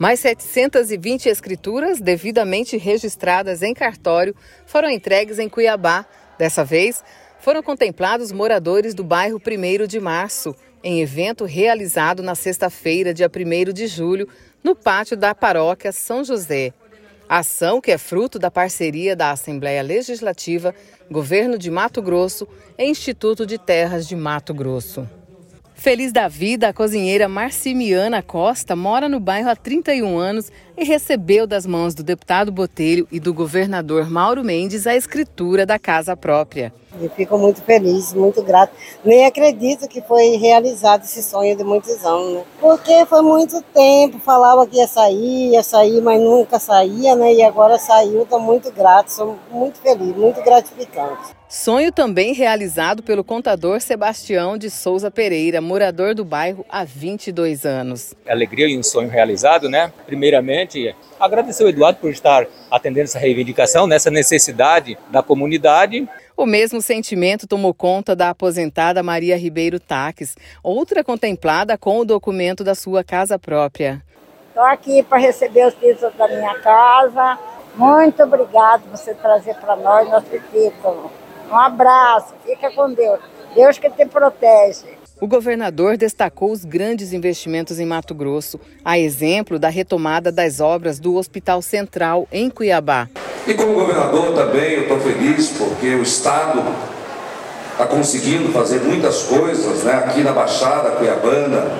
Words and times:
Mais 0.00 0.18
720 0.20 1.28
escrituras 1.28 2.00
devidamente 2.00 2.78
registradas 2.78 3.60
em 3.60 3.74
cartório 3.74 4.34
foram 4.64 4.88
entregues 4.88 5.38
em 5.38 5.46
Cuiabá. 5.46 6.06
Dessa 6.38 6.64
vez, 6.64 7.04
foram 7.38 7.62
contemplados 7.62 8.32
moradores 8.32 8.94
do 8.94 9.04
bairro 9.04 9.38
1 9.38 9.86
de 9.86 10.00
Março, 10.00 10.56
em 10.82 11.02
evento 11.02 11.44
realizado 11.44 12.22
na 12.22 12.34
sexta-feira, 12.34 13.12
dia 13.12 13.30
1 13.30 13.74
de 13.74 13.86
julho, 13.86 14.26
no 14.64 14.74
pátio 14.74 15.18
da 15.18 15.34
paróquia 15.34 15.92
São 15.92 16.24
José. 16.24 16.72
Ação 17.28 17.78
que 17.78 17.92
é 17.92 17.98
fruto 17.98 18.38
da 18.38 18.50
parceria 18.50 19.14
da 19.14 19.30
Assembleia 19.30 19.82
Legislativa, 19.82 20.74
Governo 21.10 21.58
de 21.58 21.70
Mato 21.70 22.00
Grosso 22.00 22.48
e 22.78 22.86
Instituto 22.86 23.44
de 23.44 23.58
Terras 23.58 24.08
de 24.08 24.16
Mato 24.16 24.54
Grosso. 24.54 25.06
Feliz 25.80 26.12
da 26.12 26.28
vida, 26.28 26.68
a 26.68 26.74
cozinheira 26.74 27.26
Marcimiana 27.26 28.22
Costa 28.22 28.76
mora 28.76 29.08
no 29.08 29.18
bairro 29.18 29.48
há 29.48 29.56
31 29.56 30.18
anos 30.18 30.52
e 30.76 30.84
recebeu 30.84 31.46
das 31.46 31.64
mãos 31.64 31.94
do 31.94 32.02
deputado 32.02 32.52
Botelho 32.52 33.08
e 33.10 33.18
do 33.18 33.32
governador 33.32 34.10
Mauro 34.10 34.44
Mendes 34.44 34.86
a 34.86 34.94
escritura 34.94 35.64
da 35.64 35.78
casa 35.78 36.14
própria. 36.14 36.70
Eu 37.00 37.08
fico 37.08 37.38
muito 37.38 37.62
feliz, 37.62 38.12
muito 38.12 38.42
grato. 38.42 38.74
Nem 39.02 39.24
acredito 39.24 39.88
que 39.88 40.02
foi 40.02 40.36
realizado 40.36 41.04
esse 41.04 41.22
sonho 41.22 41.56
de 41.56 41.64
muitos 41.64 42.04
anos, 42.04 42.34
né? 42.34 42.44
Porque 42.60 43.06
foi 43.06 43.22
muito 43.22 43.62
tempo, 43.72 44.18
falava 44.18 44.66
que 44.66 44.76
ia 44.76 44.86
sair, 44.86 45.52
ia 45.52 45.62
sair, 45.62 46.02
mas 46.02 46.20
nunca 46.20 46.58
saía, 46.58 47.14
né? 47.16 47.32
E 47.32 47.42
agora 47.42 47.78
saiu, 47.78 48.22
estou 48.22 48.38
muito 48.38 48.70
grato, 48.70 49.08
sou 49.08 49.38
muito 49.50 49.78
feliz, 49.78 50.14
muito 50.14 50.42
gratificante. 50.42 51.40
Sonho 51.48 51.90
também 51.90 52.32
realizado 52.32 53.02
pelo 53.02 53.24
contador 53.24 53.80
Sebastião 53.80 54.56
de 54.56 54.70
Souza 54.70 55.10
Pereira, 55.10 55.60
morador 55.70 56.16
do 56.16 56.24
bairro 56.24 56.66
há 56.68 56.82
22 56.82 57.64
anos. 57.64 58.12
Alegria 58.28 58.66
e 58.66 58.76
um 58.76 58.82
sonho 58.82 59.08
realizado, 59.08 59.68
né? 59.68 59.92
Primeiramente, 60.04 60.94
agradecer 61.18 61.62
o 61.62 61.68
Eduardo 61.68 62.00
por 62.00 62.10
estar 62.10 62.44
atendendo 62.68 63.04
essa 63.04 63.20
reivindicação, 63.20 63.86
nessa 63.86 64.10
necessidade 64.10 64.98
da 65.12 65.22
comunidade. 65.22 66.08
O 66.36 66.44
mesmo 66.44 66.82
sentimento 66.82 67.46
tomou 67.46 67.72
conta 67.72 68.16
da 68.16 68.30
aposentada 68.30 69.00
Maria 69.00 69.36
Ribeiro 69.36 69.78
Taques, 69.78 70.34
outra 70.60 71.04
contemplada 71.04 71.78
com 71.78 72.00
o 72.00 72.04
documento 72.04 72.64
da 72.64 72.74
sua 72.74 73.04
casa 73.04 73.38
própria. 73.38 74.02
Estou 74.48 74.64
aqui 74.64 75.04
para 75.04 75.18
receber 75.18 75.68
os 75.68 75.74
títulos 75.74 76.14
da 76.16 76.26
minha 76.26 76.58
casa. 76.58 77.38
Muito 77.76 78.20
obrigado 78.24 78.82
por 78.82 78.98
você 78.98 79.14
trazer 79.14 79.54
para 79.54 79.76
nós 79.76 80.08
nosso 80.10 80.26
título. 80.50 81.12
Um 81.48 81.56
abraço, 81.56 82.34
fica 82.44 82.72
com 82.72 82.92
Deus. 82.92 83.20
Deus 83.54 83.78
que 83.78 83.88
te 83.90 84.06
protege. 84.06 84.99
O 85.20 85.26
governador 85.26 85.98
destacou 85.98 86.50
os 86.50 86.64
grandes 86.64 87.12
investimentos 87.12 87.78
em 87.78 87.84
Mato 87.84 88.14
Grosso, 88.14 88.58
a 88.82 88.98
exemplo 88.98 89.58
da 89.58 89.68
retomada 89.68 90.32
das 90.32 90.60
obras 90.60 90.98
do 90.98 91.14
Hospital 91.16 91.60
Central 91.60 92.26
em 92.32 92.48
Cuiabá. 92.48 93.06
E 93.46 93.52
como 93.52 93.74
governador 93.74 94.32
também 94.34 94.76
eu 94.76 94.82
estou 94.82 94.98
feliz 94.98 95.48
porque 95.58 95.88
o 95.94 96.02
Estado 96.02 96.64
está 97.72 97.86
conseguindo 97.86 98.50
fazer 98.50 98.80
muitas 98.80 99.24
coisas 99.24 99.84
né? 99.84 99.92
aqui 99.92 100.22
na 100.22 100.32
Baixada 100.32 100.92
Cuiabana. 100.92 101.70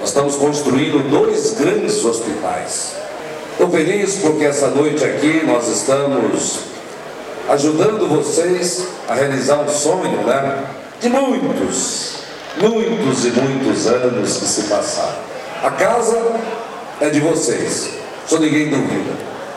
Nós 0.00 0.08
estamos 0.08 0.36
construindo 0.36 1.06
dois 1.10 1.52
grandes 1.58 2.02
hospitais. 2.02 2.96
Estou 3.52 3.68
feliz 3.68 4.16
porque 4.22 4.44
essa 4.44 4.68
noite 4.68 5.04
aqui 5.04 5.44
nós 5.44 5.68
estamos 5.68 6.60
ajudando 7.46 8.08
vocês 8.08 8.88
a 9.06 9.14
realizar 9.14 9.60
um 9.60 9.68
sonho, 9.68 10.24
né? 10.26 10.64
De 11.00 11.10
muitos, 11.10 12.23
muitos 12.68 13.26
e 13.26 13.30
muitos 13.30 13.86
anos 13.86 14.38
que 14.38 14.46
se 14.46 14.68
passaram. 14.68 15.18
A 15.62 15.70
casa 15.70 16.18
é 17.00 17.10
de 17.10 17.20
vocês, 17.20 17.98
só 18.26 18.38
ninguém 18.38 18.70
duvida. 18.70 19.12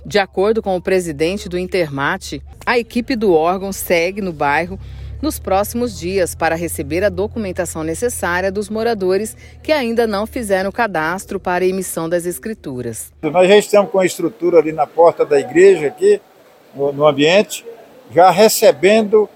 De 0.05 0.19
acordo 0.19 0.61
com 0.61 0.75
o 0.75 0.81
presidente 0.81 1.49
do 1.49 1.57
Intermate, 1.57 2.41
a 2.65 2.77
equipe 2.77 3.15
do 3.15 3.33
órgão 3.33 3.71
segue 3.71 4.21
no 4.21 4.33
bairro 4.33 4.79
nos 5.21 5.39
próximos 5.39 5.97
dias 5.97 6.35
para 6.35 6.55
receber 6.55 7.03
a 7.03 7.09
documentação 7.09 7.83
necessária 7.83 8.51
dos 8.51 8.69
moradores 8.69 9.35
que 9.63 9.71
ainda 9.71 10.05
não 10.05 10.27
fizeram 10.27 10.69
o 10.69 10.73
cadastro 10.73 11.39
para 11.39 11.65
a 11.65 11.67
emissão 11.67 12.07
das 12.07 12.25
escrituras. 12.25 13.11
Nós 13.21 13.47
já 13.47 13.57
estamos 13.57 13.91
com 13.91 13.99
a 13.99 14.05
estrutura 14.05 14.59
ali 14.59 14.71
na 14.71 14.85
porta 14.85 15.25
da 15.25 15.39
igreja 15.39 15.87
aqui, 15.87 16.21
no, 16.75 16.91
no 16.93 17.07
ambiente, 17.07 17.65
já 18.13 18.29
recebendo 18.29 19.27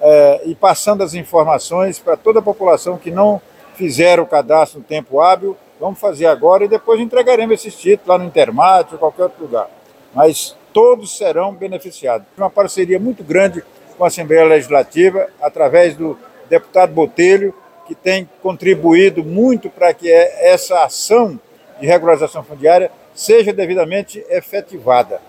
eh, 0.00 0.42
e 0.46 0.54
passando 0.54 1.02
as 1.02 1.14
informações 1.14 1.98
para 1.98 2.16
toda 2.16 2.38
a 2.38 2.42
população 2.42 2.96
que 2.96 3.10
não 3.10 3.40
fizeram 3.74 4.24
o 4.24 4.26
cadastro 4.26 4.80
no 4.80 4.84
tempo 4.84 5.20
hábil. 5.20 5.56
Vamos 5.80 6.00
fazer 6.00 6.26
agora 6.26 6.64
e 6.64 6.68
depois 6.68 7.00
entregaremos 7.00 7.60
esses 7.60 7.74
títulos 7.74 8.08
lá 8.08 8.18
no 8.18 8.24
Intermate 8.24 8.94
ou 8.94 8.98
qualquer 8.98 9.24
outro 9.24 9.42
lugar. 9.42 9.68
Mas 10.14 10.56
todos 10.72 11.16
serão 11.16 11.52
beneficiados. 11.52 12.26
Uma 12.36 12.50
parceria 12.50 12.98
muito 12.98 13.22
grande 13.22 13.62
com 13.96 14.04
a 14.04 14.08
Assembleia 14.08 14.44
Legislativa, 14.44 15.28
através 15.40 15.94
do 15.96 16.18
deputado 16.48 16.92
Botelho, 16.92 17.54
que 17.86 17.94
tem 17.94 18.28
contribuído 18.42 19.24
muito 19.24 19.70
para 19.70 19.92
que 19.94 20.10
essa 20.10 20.84
ação 20.84 21.38
de 21.80 21.86
regularização 21.86 22.42
fundiária 22.42 22.90
seja 23.14 23.52
devidamente 23.52 24.24
efetivada. 24.28 25.20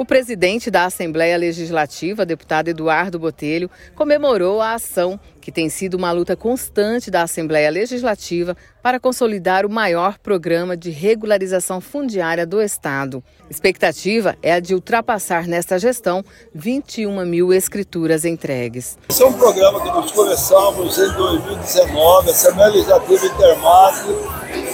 O 0.00 0.04
presidente 0.06 0.70
da 0.70 0.86
Assembleia 0.86 1.36
Legislativa, 1.36 2.24
deputado 2.24 2.68
Eduardo 2.68 3.18
Botelho, 3.18 3.70
comemorou 3.94 4.62
a 4.62 4.72
ação, 4.72 5.20
que 5.42 5.52
tem 5.52 5.68
sido 5.68 5.92
uma 5.92 6.10
luta 6.10 6.34
constante 6.34 7.10
da 7.10 7.20
Assembleia 7.20 7.70
Legislativa 7.70 8.56
para 8.82 8.98
consolidar 8.98 9.66
o 9.66 9.70
maior 9.70 10.16
programa 10.18 10.74
de 10.74 10.88
regularização 10.88 11.82
fundiária 11.82 12.46
do 12.46 12.62
Estado. 12.62 13.22
Expectativa 13.50 14.38
é 14.42 14.54
a 14.54 14.58
de 14.58 14.74
ultrapassar 14.74 15.46
nesta 15.46 15.78
gestão 15.78 16.24
21 16.54 17.22
mil 17.26 17.52
escrituras 17.52 18.24
entregues. 18.24 18.96
Esse 19.10 19.22
é 19.22 19.26
um 19.26 19.34
programa 19.34 19.82
que 19.82 19.88
nós 19.88 20.10
começamos 20.12 20.96
em 20.96 21.12
2019, 21.12 22.30
Assembleia 22.30 22.70
Legislativa 22.70 23.26
Intermate, 23.26 24.06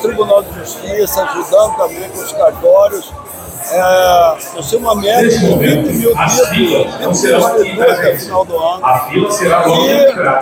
Tribunal 0.02 0.44
de 0.44 0.54
Justiça, 0.60 1.24
ajudando 1.24 1.76
também 1.78 2.08
com 2.10 2.18
os 2.18 2.30
cartórios 2.30 3.25
é, 3.72 4.36
nós 4.54 4.70
temos 4.70 4.72
uma 4.72 4.94
média 4.96 5.28
de 5.28 5.46
20 5.46 5.92
mil 5.92 6.14
títulos, 6.14 7.22
20 7.22 7.74
mil 7.74 7.82
até 7.82 8.12
o 8.12 8.18
final 8.18 8.44
do 8.44 8.56
ano. 8.58 8.82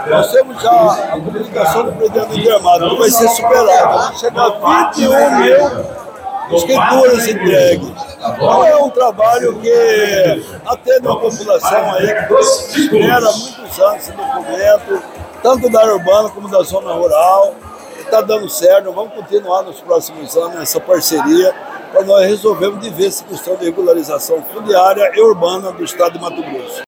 E 0.07 0.11
nós 0.11 0.33
temos 0.33 0.62
já 0.62 0.71
a 0.71 1.11
comunicação 1.12 1.85
do 1.85 1.93
presidente 1.93 2.27
do 2.29 2.39
Intermado, 2.39 2.91
que 2.91 2.97
vai 2.99 3.11
ser 3.11 3.29
superada. 3.29 3.97
Vai 3.97 4.15
chegar 4.17 4.43
a 4.43 4.91
21 4.93 5.39
mil 5.41 6.05
escrituras 6.53 7.29
entregues. 7.29 7.93
Então 8.19 8.65
é 8.65 8.77
um 8.77 8.91
trabalho 8.91 9.59
que 9.61 10.45
atende 10.67 11.06
uma 11.06 11.21
população 11.21 11.93
aí 11.95 12.27
que 12.27 12.35
espera 12.35 13.21
muitos 13.21 13.81
anos 13.81 14.03
esse 14.03 14.12
documento, 14.12 15.03
tanto 15.43 15.71
da 15.71 15.81
área 15.81 15.95
urbana 15.95 16.29
como 16.31 16.49
da 16.49 16.62
zona 16.62 16.93
rural. 16.93 17.55
Está 17.99 18.21
dando 18.21 18.49
certo, 18.51 18.93
vamos 18.93 19.15
continuar 19.15 19.62
nos 19.62 19.81
próximos 19.81 20.37
anos 20.37 20.61
essa 20.61 20.79
parceria 20.79 21.55
nós 22.03 22.27
resolvermos 22.27 22.81
de 22.82 22.91
ver 22.91 23.06
essa 23.06 23.25
questão 23.25 23.56
de 23.56 23.66
regularização 23.66 24.43
fundiária 24.43 25.12
e 25.15 25.21
urbana 25.21 25.71
do 25.71 25.84
estado 25.84 26.15
de 26.15 26.21
Mato 26.21 26.43
Grosso. 26.43 26.82